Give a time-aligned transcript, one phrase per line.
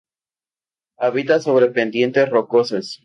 [0.97, 2.97] Habita sobre pendientes rocosas.